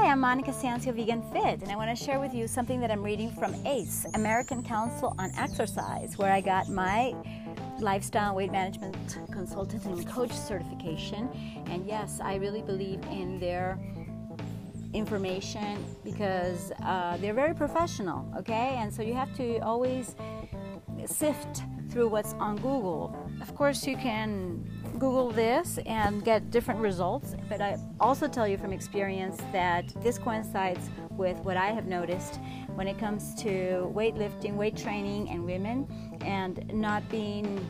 [0.00, 2.88] Hi, I'm Monica Sancio Vegan Fit, and I want to share with you something that
[2.88, 7.16] I'm reading from ACE, American Council on Exercise, where I got my
[7.80, 11.28] lifestyle weight management consultant and coach certification.
[11.66, 13.76] And yes, I really believe in their
[14.94, 18.76] information because uh, they're very professional, okay?
[18.78, 20.14] And so you have to always
[21.06, 23.16] sift through what's on Google.
[23.40, 24.64] Of course, you can
[24.98, 30.18] Google this and get different results, but I also tell you from experience that this
[30.18, 32.40] coincides with what I have noticed
[32.74, 35.86] when it comes to weightlifting, weight training, and women,
[36.22, 37.64] and not being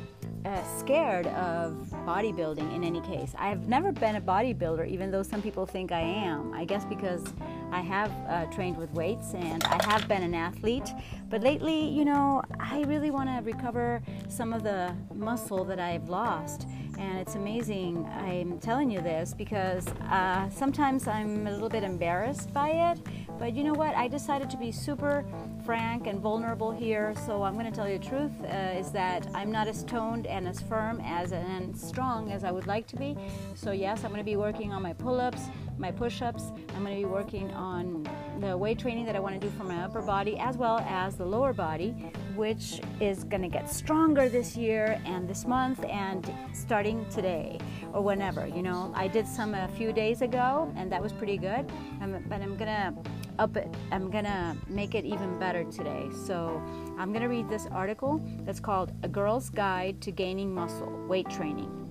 [0.44, 1.72] uh, scared of
[2.06, 3.34] bodybuilding in any case.
[3.38, 6.54] I've never been a bodybuilder, even though some people think I am.
[6.54, 7.24] I guess because
[7.70, 10.88] I have uh, trained with weights and I have been an athlete.
[11.28, 16.08] But lately, you know, I really want to recover some of the muscle that I've
[16.08, 16.66] lost.
[16.98, 18.04] And it's amazing.
[18.06, 22.98] I'm telling you this because uh, sometimes I'm a little bit embarrassed by it.
[23.38, 23.94] But you know what?
[23.94, 25.24] I decided to be super
[25.64, 27.14] frank and vulnerable here.
[27.24, 30.26] So I'm going to tell you the truth uh, is that I'm not as toned
[30.26, 33.16] and as firm as and strong as I would like to be.
[33.54, 35.42] So yes, I'm going to be working on my pull-ups,
[35.78, 36.52] my push-ups.
[36.74, 38.08] I'm going to be working on
[38.40, 41.16] the weight training that I want to do for my upper body as well as
[41.16, 41.90] the lower body,
[42.34, 47.58] which is going to get stronger this year and this month and starting today
[47.92, 48.46] or whenever.
[48.46, 51.70] You know, I did some a few days ago and that was pretty good.
[52.00, 52.94] Um, but I'm going to
[53.38, 53.72] up it.
[53.92, 56.08] I'm gonna make it even better today.
[56.26, 56.60] So
[56.98, 61.88] I'm gonna read this article that's called A Girl's Guide to Gaining Muscle Weight Training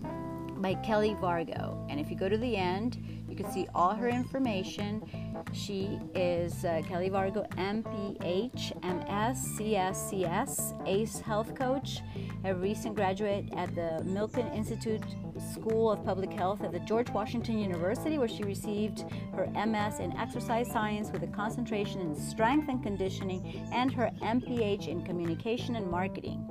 [0.58, 1.86] by Kelly Vargo.
[1.90, 2.98] And if you go to the end,
[3.38, 5.04] can see all her information.
[5.54, 12.02] She is uh, Kelly Vargo, MPH, MS, CSCS, ACE Health Coach,
[12.44, 15.04] a recent graduate at the Milken Institute
[15.54, 20.12] School of Public Health at the George Washington University, where she received her MS in
[20.18, 25.90] exercise science with a concentration in strength and conditioning, and her MPH in communication and
[25.90, 26.50] marketing.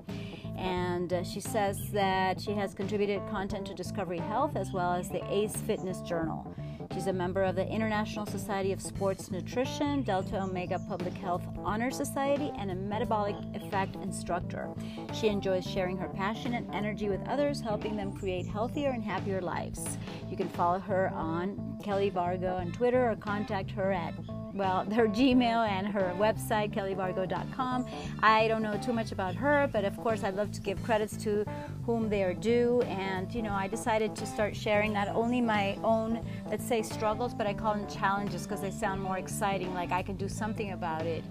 [0.57, 5.09] And uh, she says that she has contributed content to Discovery Health as well as
[5.09, 6.55] the ACE Fitness Journal.
[6.93, 11.91] She's a member of the International Society of Sports Nutrition, Delta Omega Public Health Honor
[11.91, 14.71] Society, and a metabolic effect instructor.
[15.13, 19.41] She enjoys sharing her passion and energy with others, helping them create healthier and happier
[19.41, 19.99] lives.
[20.31, 24.15] You can follow her on Kelly Vargo on Twitter or contact her at
[24.57, 27.87] well, her Gmail and her website, kellyvargo.com.
[28.23, 31.17] I don't know too much about her, but of course, I'd love to give credits
[31.25, 31.45] to
[31.85, 32.83] whom they are due.
[32.83, 37.35] And, you know, I decided to start sharing not only my own, let's say, struggles,
[37.35, 40.73] but I call them challenges because they sound more exciting, like I can do something
[40.73, 41.23] about it.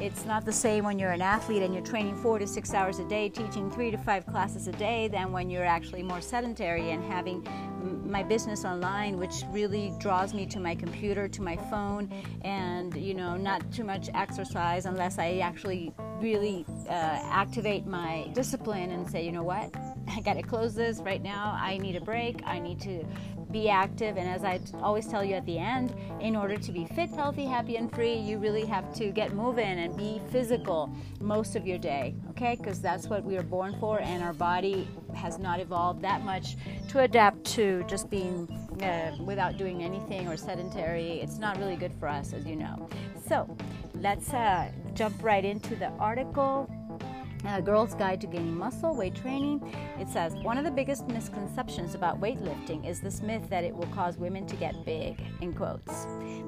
[0.00, 2.98] It's not the same when you're an athlete and you're training four to six hours
[2.98, 6.90] a day, teaching three to five classes a day, than when you're actually more sedentary
[6.90, 7.46] and having
[8.14, 12.08] my business online, which really draws me to my computer, to my phone,
[12.42, 18.92] and you know, not too much exercise unless I actually really uh, activate my discipline
[18.92, 19.74] and say, you know what,
[20.16, 21.58] I got to close this right now.
[21.60, 22.40] I need a break.
[22.46, 23.04] I need to
[23.54, 24.18] be active.
[24.18, 27.44] And as I always tell you at the end, in order to be fit, healthy,
[27.44, 31.78] happy, and free, you really have to get moving and be physical most of your
[31.78, 32.56] day, okay?
[32.56, 36.56] Because that's what we are born for, and our body has not evolved that much
[36.88, 38.48] to adapt to just being
[38.82, 41.20] uh, without doing anything or sedentary.
[41.20, 42.88] It's not really good for us, as you know.
[43.28, 43.56] So
[43.94, 46.68] let's uh, jump right into the article
[47.46, 49.60] a Girl's Guide to Gaining Muscle, Weight Training.
[50.00, 53.86] It says one of the biggest misconceptions about weightlifting is this myth that it will
[53.88, 56.06] cause women to get big, in quotes.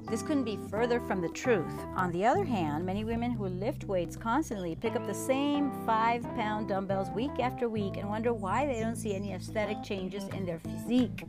[0.09, 1.75] This couldn't be further from the truth.
[1.97, 6.23] On the other hand, many women who lift weights constantly pick up the same five
[6.35, 10.47] pound dumbbells week after week and wonder why they don't see any aesthetic changes in
[10.47, 11.25] their physique.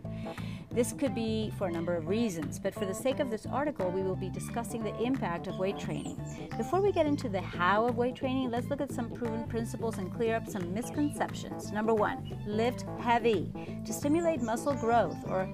[0.78, 3.90] This could be for a number of reasons, but for the sake of this article,
[3.90, 6.22] we will be discussing the impact of weight training.
[6.56, 9.98] Before we get into the how of weight training, let's look at some proven principles
[9.98, 11.72] and clear up some misconceptions.
[11.72, 13.52] Number one, lift heavy.
[13.88, 15.50] To stimulate muscle growth or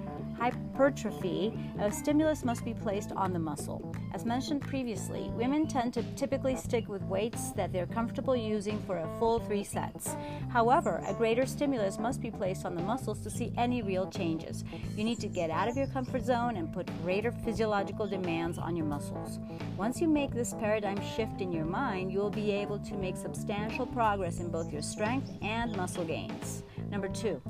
[0.74, 3.94] hypertrophy, a stimulus must be placed on the muscle.
[4.14, 8.98] As mentioned previously, women tend to typically stick with weights that they're comfortable using for
[8.98, 10.16] a full three sets.
[10.50, 14.64] However, a greater stimulus must be placed on the muscles to see any real changes.
[14.96, 18.76] You need to get out of your comfort zone and put greater physiological demands on
[18.76, 19.40] your muscles.
[19.78, 23.18] Once you make this paradigm shift in your mind, you will be able to make
[23.18, 26.64] substantial progress in both your strength and muscle gains.
[26.90, 27.42] Number two,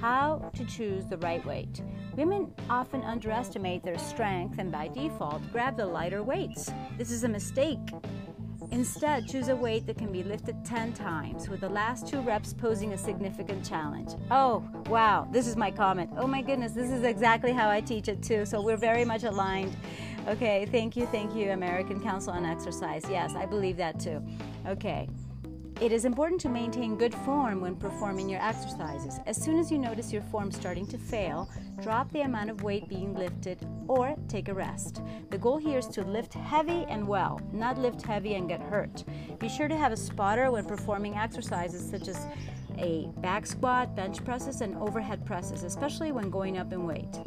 [0.00, 1.82] how to choose the right weight.
[2.20, 6.70] Women often underestimate their strength and by default grab the lighter weights.
[6.98, 7.78] This is a mistake.
[8.72, 12.52] Instead, choose a weight that can be lifted 10 times, with the last two reps
[12.52, 14.10] posing a significant challenge.
[14.30, 16.10] Oh, wow, this is my comment.
[16.18, 19.24] Oh my goodness, this is exactly how I teach it too, so we're very much
[19.24, 19.74] aligned.
[20.28, 23.02] Okay, thank you, thank you, American Council on Exercise.
[23.08, 24.22] Yes, I believe that too.
[24.66, 25.08] Okay.
[25.80, 29.18] It is important to maintain good form when performing your exercises.
[29.24, 31.48] As soon as you notice your form starting to fail,
[31.80, 35.00] drop the amount of weight being lifted or take a rest.
[35.30, 39.04] The goal here is to lift heavy and well, not lift heavy and get hurt.
[39.38, 42.26] Be sure to have a spotter when performing exercises such as
[42.76, 47.20] a back squat, bench presses, and overhead presses, especially when going up in weight.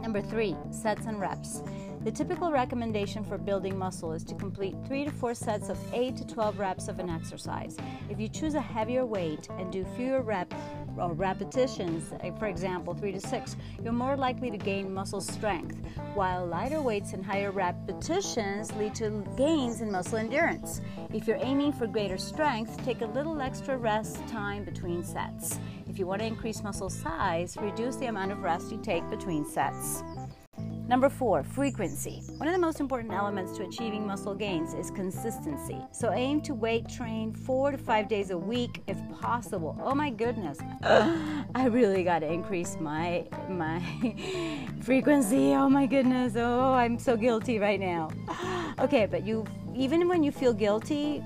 [0.00, 1.64] Number three, sets and reps.
[2.04, 6.16] The typical recommendation for building muscle is to complete 3 to 4 sets of 8
[6.16, 7.76] to 12 reps of an exercise.
[8.10, 10.56] If you choose a heavier weight and do fewer reps
[10.96, 15.20] or uh, repetitions, uh, for example 3 to 6, you're more likely to gain muscle
[15.20, 15.78] strength,
[16.14, 20.80] while lighter weights and higher repetitions lead to gains in muscle endurance.
[21.12, 25.60] If you're aiming for greater strength, take a little extra rest time between sets.
[25.88, 29.46] If you want to increase muscle size, reduce the amount of rest you take between
[29.46, 30.02] sets.
[30.92, 32.22] Number four, frequency.
[32.36, 35.78] One of the most important elements to achieving muscle gains is consistency.
[35.90, 39.74] So aim to weight train four to five days a week if possible.
[39.82, 43.80] Oh my goodness, I really got to increase my my
[44.82, 45.54] frequency.
[45.54, 46.34] Oh my goodness.
[46.36, 48.10] Oh, I'm so guilty right now.
[48.78, 51.22] Okay, but you even when you feel guilty,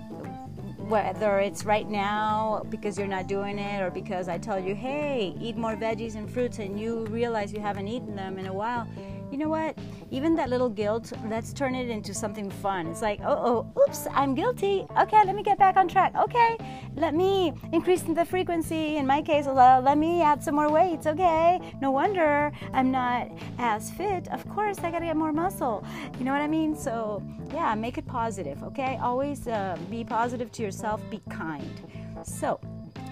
[0.88, 5.36] whether it's right now because you're not doing it or because I tell you, hey,
[5.40, 8.86] eat more veggies and fruits, and you realize you haven't eaten them in a while,
[9.30, 9.76] you know what?
[10.10, 12.86] Even that little guilt, let's turn it into something fun.
[12.86, 14.86] It's like, oh, oh, oops, I'm guilty.
[14.98, 16.14] Okay, let me get back on track.
[16.16, 16.56] Okay,
[16.94, 18.96] let me increase the frequency.
[18.96, 21.06] In my case, let me add some more weights.
[21.06, 24.28] Okay, no wonder I'm not as fit.
[24.28, 25.84] Of course, I gotta get more muscle.
[26.18, 26.76] You know what I mean?
[26.76, 28.62] So, yeah, make it positive.
[28.62, 31.80] Okay, always uh, be positive to yourself, be kind.
[32.24, 32.60] So,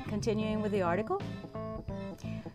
[0.08, 1.20] continuing with the article.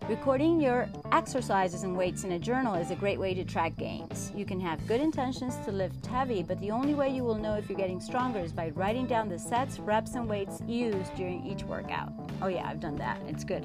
[0.09, 4.31] Recording your exercises and weights in a journal is a great way to track gains.
[4.35, 7.53] You can have good intentions to lift heavy, but the only way you will know
[7.53, 11.45] if you're getting stronger is by writing down the sets, reps, and weights used during
[11.45, 12.11] each workout.
[12.41, 13.21] Oh, yeah, I've done that.
[13.27, 13.63] It's good.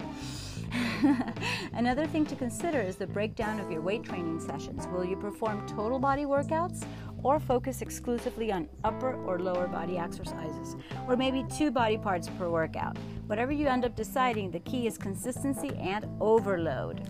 [1.73, 4.87] Another thing to consider is the breakdown of your weight training sessions.
[4.89, 6.85] Will you perform total body workouts
[7.25, 10.77] or focus exclusively on upper or lower body exercises,
[11.09, 12.97] or maybe two body parts per workout.
[13.27, 17.09] Whatever you end up deciding, the key is consistency and overload.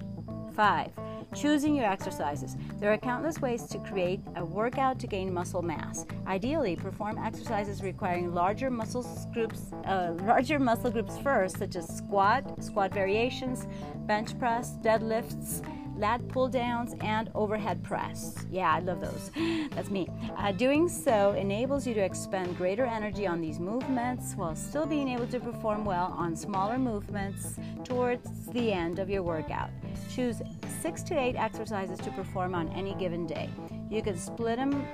[0.54, 0.92] 5.
[1.34, 2.56] Choosing your exercises.
[2.78, 6.06] There are countless ways to create a workout to gain muscle mass.
[6.28, 12.62] Ideally, perform exercises requiring larger muscle groups, uh, larger muscle groups first, such as squat,
[12.62, 13.66] squat variations,
[14.06, 15.62] bench press, deadlifts,
[15.96, 18.34] lat pull downs, and overhead press.
[18.50, 19.30] Yeah, I love those.
[19.70, 20.08] That's me.
[20.36, 25.08] Uh, doing so enables you to expend greater energy on these movements while still being
[25.08, 29.70] able to perform well on smaller movements towards the end of your workout.
[30.14, 30.42] Choose
[30.82, 33.50] six to eight exercises to perform on any given day.
[33.90, 34.86] You can split them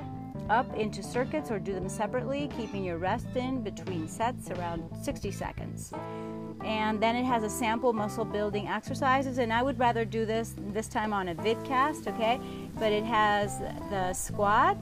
[0.48, 5.30] up into circuits or do them separately, keeping your rest in between sets around 60
[5.30, 5.92] seconds
[6.64, 10.54] and then it has a sample muscle building exercises and i would rather do this
[10.72, 12.40] this time on a vidcast okay?
[12.78, 13.58] But it has
[13.90, 14.78] the squat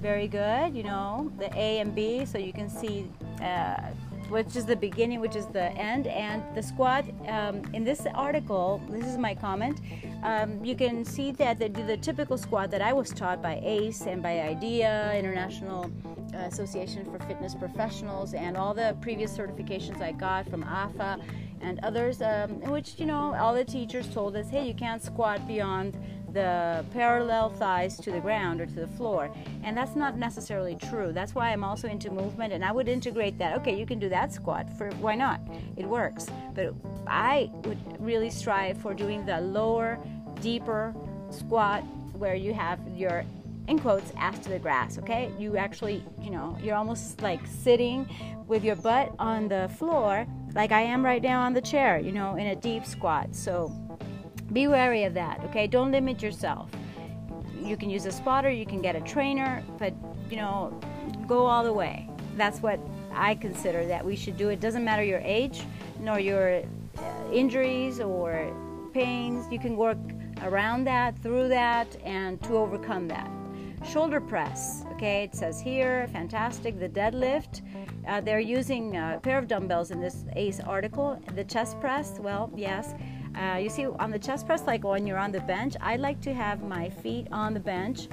[0.00, 3.06] very good you know the a and b so you can see
[3.42, 3.80] uh,
[4.28, 8.80] which is the beginning which is the end and the squat um, in this article
[8.90, 9.80] this is my comment
[10.22, 14.02] um, you can see that the, the typical squat that i was taught by ACE
[14.02, 15.90] and by IDEA international
[16.34, 21.18] Association for Fitness Professionals and all the previous certifications I got from AFA
[21.60, 25.46] and others, um, which, you know, all the teachers told us, hey, you can't squat
[25.48, 25.96] beyond
[26.38, 29.28] the parallel thighs to the ground or to the floor.
[29.64, 31.10] And that's not necessarily true.
[31.12, 33.56] That's why I'm also into movement and I would integrate that.
[33.58, 35.40] Okay, you can do that squat for why not?
[35.76, 36.28] It works.
[36.54, 36.74] But
[37.08, 39.98] I would really strive for doing the lower,
[40.40, 40.94] deeper
[41.30, 43.24] squat where you have your
[43.66, 45.30] in quotes, ass to the grass, okay?
[45.38, 48.08] You actually, you know, you're almost like sitting
[48.46, 52.12] with your butt on the floor, like I am right now on the chair, you
[52.12, 53.34] know, in a deep squat.
[53.34, 53.70] So
[54.52, 55.66] be wary of that, okay?
[55.66, 56.70] Don't limit yourself.
[57.62, 59.94] You can use a spotter, you can get a trainer, but,
[60.30, 60.78] you know,
[61.26, 62.08] go all the way.
[62.36, 62.80] That's what
[63.12, 64.48] I consider that we should do.
[64.48, 65.64] It doesn't matter your age,
[66.00, 66.62] nor your
[66.98, 68.54] uh, injuries or
[68.94, 69.46] pains.
[69.50, 69.98] You can work
[70.42, 73.30] around that, through that, and to overcome that.
[73.84, 76.78] Shoulder press, okay, it says here, fantastic.
[76.78, 77.62] The deadlift,
[78.06, 81.20] uh, they're using a pair of dumbbells in this ACE article.
[81.34, 82.94] The chest press, well, yes.
[83.34, 86.20] Uh, you see on the chest press, like when you're on the bench, I like
[86.22, 88.08] to have my feet on the bench.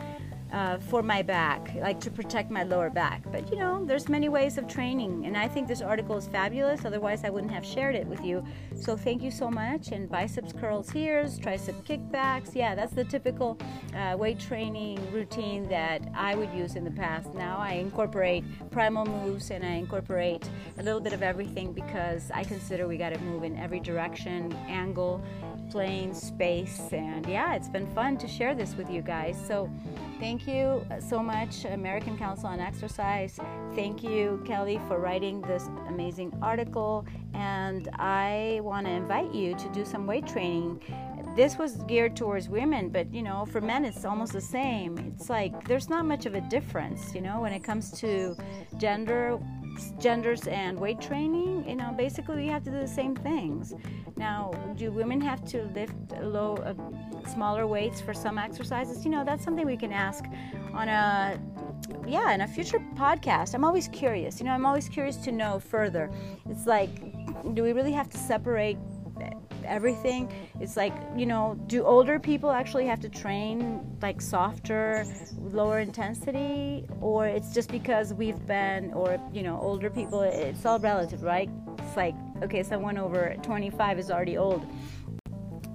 [0.56, 3.22] Uh, for my back, like to protect my lower back.
[3.30, 6.86] But you know, there's many ways of training, and I think this article is fabulous.
[6.86, 8.42] Otherwise, I wouldn't have shared it with you.
[8.74, 9.90] So thank you so much.
[9.90, 12.56] And biceps curls here, tricep kickbacks.
[12.56, 13.60] Yeah, that's the typical
[13.94, 17.34] uh, weight training routine that I would use in the past.
[17.34, 22.46] Now I incorporate primal moves and I incorporate a little bit of everything because I
[22.46, 25.22] consider we got to move in every direction, angle,
[25.70, 29.38] plane, space, and yeah, it's been fun to share this with you guys.
[29.48, 29.70] So.
[30.18, 33.38] Thank you so much, American Council on Exercise.
[33.76, 37.06] Thank you, Kelly, for writing this amazing article.
[37.34, 40.82] And I want to invite you to do some weight training.
[41.36, 44.98] This was geared towards women, but you know, for men, it's almost the same.
[45.14, 48.38] It's like there's not much of a difference, you know, when it comes to
[48.78, 49.38] gender
[50.00, 53.74] genders and weight training, you know, basically we have to do the same things.
[54.18, 56.74] Now, do women have to lift low, uh,
[57.30, 59.04] smaller weights for some exercises?
[59.04, 60.26] You know, that's something we can ask
[60.74, 61.40] on a,
[62.08, 63.54] yeah, in a future podcast.
[63.54, 64.40] I'm always curious.
[64.40, 66.12] You know, I'm always curious to know further.
[66.50, 66.90] It's like,
[67.54, 68.78] do we really have to separate
[69.66, 70.32] everything.
[70.60, 75.06] It's like, you know, do older people actually have to train like softer,
[75.38, 76.86] lower intensity?
[77.02, 81.50] Or it's just because we've been, or, you know, older people, it's all relative, right?
[81.80, 84.66] It's like, okay, someone over 25 is already old.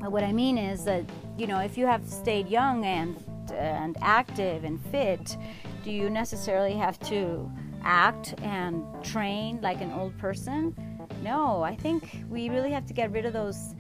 [0.01, 1.05] But what I mean is that,
[1.37, 5.37] you know, if you have stayed young and, and active and fit,
[5.85, 7.51] do you necessarily have to
[7.83, 10.75] act and train like an old person?
[11.23, 13.75] No, I think we really have to get rid of those,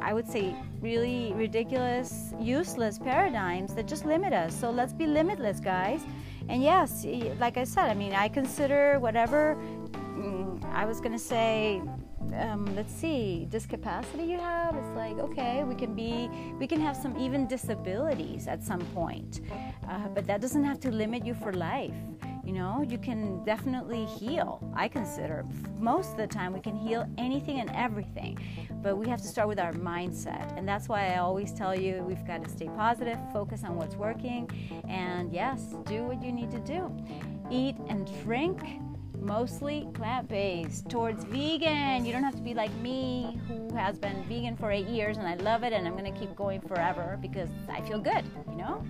[0.00, 4.58] I would say, really ridiculous, useless paradigms that just limit us.
[4.58, 6.00] So let's be limitless, guys.
[6.48, 7.04] And yes,
[7.38, 9.56] like I said, I mean, I consider whatever,
[9.94, 11.82] mm, I was going to say,
[12.34, 16.28] um, let's see, discapacity you have, it's like, okay, we can be,
[16.58, 19.40] we can have some even disabilities at some point.
[19.88, 21.94] Uh, but that doesn't have to limit you for life.
[22.50, 24.60] You know, you can definitely heal.
[24.74, 25.44] I consider
[25.78, 28.40] most of the time we can heal anything and everything,
[28.82, 30.58] but we have to start with our mindset.
[30.58, 33.94] And that's why I always tell you we've got to stay positive, focus on what's
[33.94, 34.50] working,
[34.88, 36.92] and yes, do what you need to do.
[37.52, 38.60] Eat and drink
[39.20, 42.04] mostly plant based, towards vegan.
[42.04, 45.26] You don't have to be like me, who has been vegan for eight years and
[45.26, 48.56] I love it and I'm going to keep going forever because I feel good, you
[48.56, 48.84] know?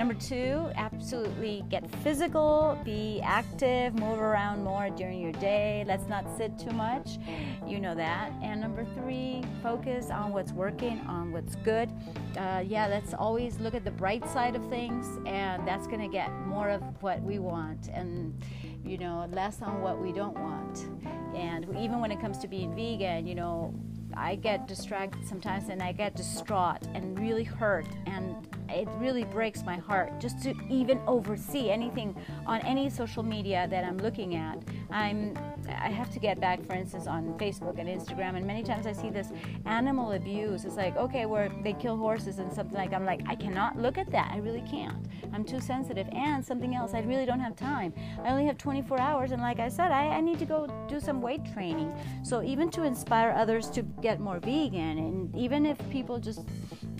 [0.00, 5.84] Number two, absolutely get physical, be active, move around more during your day.
[5.86, 7.18] Let's not sit too much.
[7.66, 8.32] You know that.
[8.42, 11.90] And number three, focus on what's working, on what's good.
[12.38, 16.08] Uh, yeah, let's always look at the bright side of things, and that's going to
[16.08, 17.88] get more of what we want.
[17.88, 18.42] And
[18.82, 20.88] you know, less on what we don't want.
[21.36, 23.74] And even when it comes to being vegan, you know,
[24.14, 29.64] I get distracted sometimes and I get distraught and really hurt and it really breaks
[29.64, 32.14] my heart just to even oversee anything
[32.46, 34.58] on any social media that I'm looking at.
[34.90, 35.36] I'm
[35.68, 38.92] I have to get back, for instance, on Facebook and Instagram, and many times I
[38.92, 39.28] see this
[39.66, 40.64] animal abuse.
[40.64, 42.92] It's like okay, where they kill horses and something like.
[42.92, 44.30] I'm like, I cannot look at that.
[44.32, 45.06] I really can't.
[45.32, 46.08] I'm too sensitive.
[46.12, 47.92] And something else, I really don't have time.
[48.24, 51.00] I only have 24 hours, and like I said, I, I need to go do
[51.00, 51.92] some weight training.
[52.22, 56.40] So even to inspire others to get more vegan, and even if people just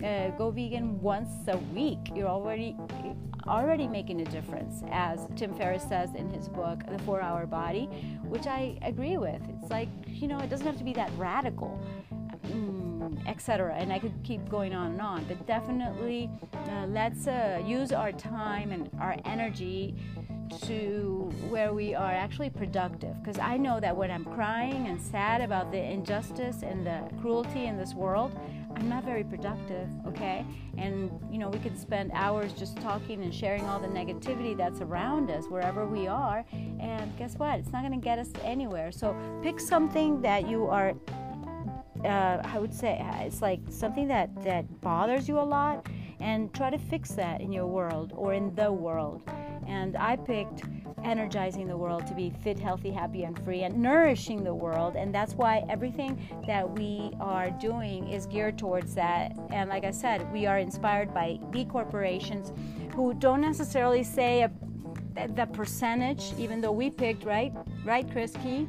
[0.03, 2.75] uh, go vegan once a week, you're already
[3.47, 7.85] already making a difference, as Tim Ferriss says in his book, The Four Hour Body,
[8.23, 9.41] which I agree with.
[9.49, 11.79] It's like, you know, it doesn't have to be that radical.
[12.47, 13.75] Mm, etc.
[13.75, 18.11] And I could keep going on and on, but definitely uh, let's uh, use our
[18.11, 19.95] time and our energy
[20.63, 23.15] to where we are actually productive.
[23.21, 27.65] Because I know that when I'm crying and sad about the injustice and the cruelty
[27.65, 28.37] in this world,
[28.81, 30.43] I'm not very productive, okay?
[30.75, 34.81] And you know, we could spend hours just talking and sharing all the negativity that's
[34.81, 37.59] around us wherever we are, and guess what?
[37.59, 38.91] It's not going to get us anywhere.
[38.91, 40.95] So pick something that you are
[42.03, 45.85] uh, I would say it's like something that that bothers you a lot,
[46.19, 49.21] and try to fix that in your world or in the world.
[49.67, 50.63] And I picked
[51.03, 54.95] energizing the world to be fit, healthy, happy, and free, and nourishing the world.
[54.95, 59.37] And that's why everything that we are doing is geared towards that.
[59.51, 62.51] And like I said, we are inspired by B corporations
[62.93, 64.51] who don't necessarily say a,
[65.27, 67.53] the percentage, even though we picked, right?
[67.85, 68.67] Right, Chris Key?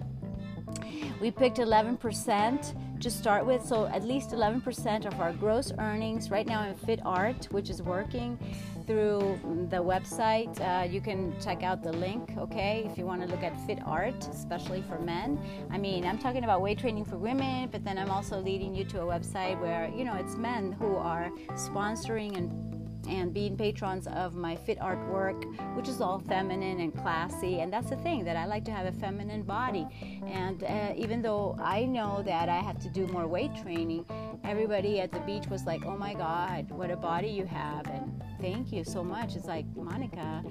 [1.21, 6.47] We picked 11% to start with, so at least 11% of our gross earnings right
[6.47, 8.39] now in Fit Art, which is working
[8.87, 10.61] through the website.
[10.61, 13.79] Uh, you can check out the link, okay, if you want to look at Fit
[13.85, 15.39] Art, especially for men.
[15.71, 18.85] I mean, I'm talking about weight training for women, but then I'm also leading you
[18.87, 22.73] to a website where, you know, it's men who are sponsoring and
[23.09, 25.45] and being patrons of my fit artwork,
[25.77, 27.61] which is all feminine and classy.
[27.61, 29.87] And that's the thing that I like to have a feminine body.
[30.27, 34.05] And uh, even though I know that I have to do more weight training,
[34.45, 38.23] everybody at the beach was like, "Oh my God, what a body you have!" And
[38.43, 39.37] thank you so much.
[39.37, 40.43] It's like Monica,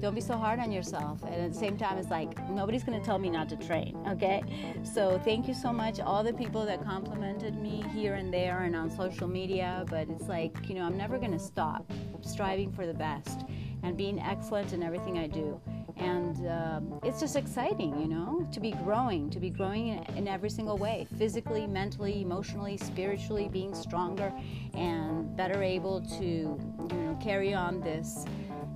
[0.00, 1.22] don't be so hard on yourself.
[1.24, 3.96] And at the same time, it's like nobody's gonna tell me not to train.
[4.06, 4.42] Okay,
[4.84, 8.76] so thank you so much, all the people that complimented me here and there and
[8.76, 9.84] on social media.
[9.88, 11.90] But it's like you know, I'm never gonna stop
[12.20, 13.40] striving for the best
[13.82, 15.60] and being excellent in everything I do
[15.98, 20.50] and um, it's just exciting you know to be growing to be growing in, every
[20.50, 24.32] single way physically mentally emotionally spiritually being stronger
[24.74, 28.24] and better able to you know carry on this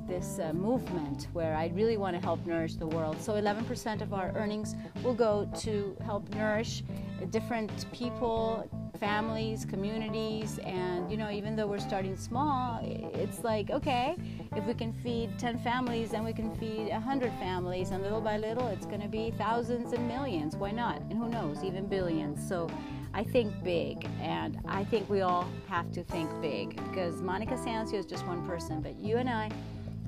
[0.06, 3.20] this uh, movement where I really want to help nourish the world.
[3.20, 6.82] So 11% of our earnings will go to help nourish
[7.30, 14.16] different people, families, communities, and you know, even though we're starting small, it's like, okay,
[14.56, 18.36] if we can feed 10 families, then we can feed 100 families, and little by
[18.36, 20.56] little, it's going to be thousands and millions.
[20.56, 21.00] Why not?
[21.10, 22.46] And who knows, even billions.
[22.46, 22.68] So
[23.14, 27.94] I think big, and I think we all have to think big because Monica Sancio
[27.94, 29.50] is just one person, but you and I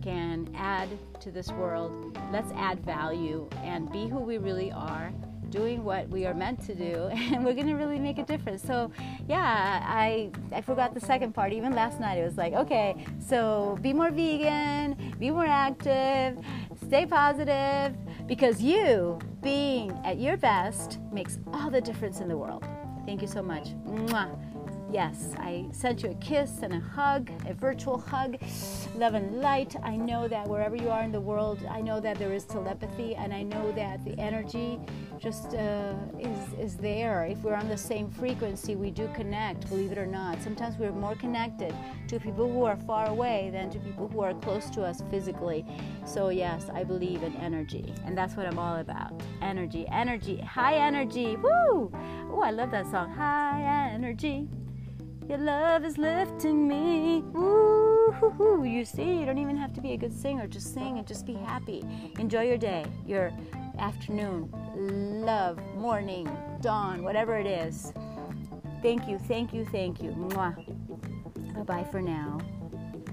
[0.03, 0.89] can add
[1.21, 2.19] to this world.
[2.31, 5.13] Let's add value and be who we really are
[5.55, 6.95] doing what we are meant to do
[7.33, 8.63] and we're going to really make a difference.
[8.63, 8.91] So
[9.29, 11.53] yeah i i forgot the second part.
[11.53, 12.89] Even last night it was like okay
[13.31, 16.39] so be more vegan be more active
[16.87, 17.95] stay positive
[18.27, 22.65] because you being at your best makes all the difference in the world.
[23.07, 23.67] Thank you so much.
[23.87, 24.44] Mwah.
[24.95, 28.37] Yes, I sent you a kiss and a hug, a virtual hug.
[28.95, 29.75] Love and light.
[29.83, 33.17] I know that wherever you are in the world, I know that there is telepathy,
[33.17, 34.79] and I know that the energy
[35.19, 37.25] just uh, is, is there.
[37.25, 40.41] If we're on the same frequency, we do connect, believe it or not.
[40.41, 41.75] Sometimes we're more connected
[42.07, 45.67] to people who are far away than to people who are close to us physically.
[46.07, 49.21] So, yes, I believe in energy, and that's what I'm all about.
[49.43, 51.35] Energy, energy, high energy.
[51.35, 51.91] Woo!
[52.31, 53.11] Oh, I love that song.
[53.11, 54.47] High energy.
[55.28, 57.25] Your love is lifting me.
[57.35, 60.46] Ooh, you see, you don't even have to be a good singer.
[60.46, 61.83] Just sing and just be happy.
[62.18, 63.33] Enjoy your day, your
[63.79, 64.51] afternoon,
[65.25, 66.29] love, morning,
[66.61, 67.92] dawn, whatever it is.
[68.83, 70.11] Thank you, thank you, thank you.
[70.11, 70.55] Mwah.
[71.55, 72.38] Bye bye for now.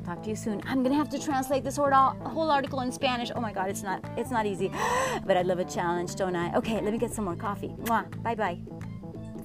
[0.03, 0.61] Talk to you soon.
[0.65, 3.31] I'm gonna have to translate this whole article in Spanish.
[3.33, 4.67] Oh my God, it's not it's not easy,
[5.25, 6.53] but I love a challenge, don't I?
[6.57, 7.69] Okay, let me get some more coffee.
[7.83, 8.21] Mwah.
[8.21, 8.59] Bye bye.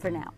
[0.01, 0.35] For now.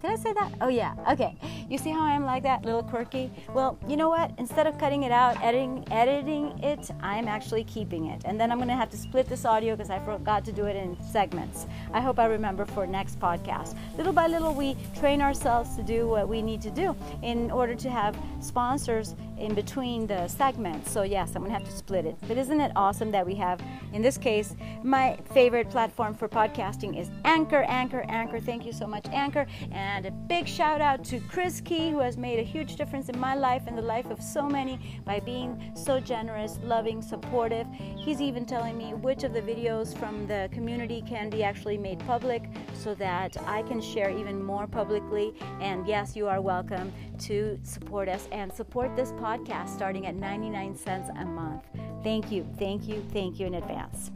[0.00, 0.52] Did I say that?
[0.60, 0.94] Oh yeah.
[1.10, 1.36] Okay.
[1.68, 3.30] You see how I am like that, little quirky?
[3.52, 4.30] Well, you know what?
[4.38, 8.22] Instead of cutting it out, editing editing it, I'm actually keeping it.
[8.24, 10.66] And then I'm going to have to split this audio because I forgot to do
[10.66, 11.66] it in segments.
[11.92, 13.76] I hope I remember for next podcast.
[13.96, 17.74] Little by little we train ourselves to do what we need to do in order
[17.74, 20.90] to have sponsors in between the segments.
[20.90, 22.16] So yes, I'm to have to split it.
[22.26, 23.60] But isn't it awesome that we have
[23.92, 28.40] in this case my favorite platform for podcasting is Anchor, Anchor, Anchor.
[28.40, 32.16] Thank you so much Anchor and a big shout out to Chris Key, who has
[32.16, 35.72] made a huge difference in my life and the life of so many by being
[35.74, 37.66] so generous, loving, supportive.
[37.96, 41.98] He's even telling me which of the videos from the community can be actually made
[42.00, 45.34] public so that I can share even more publicly.
[45.60, 50.74] And yes, you are welcome to support us and support this podcast starting at 99
[50.74, 51.62] cents a month.
[52.02, 54.10] Thank you, thank you, thank you in advance.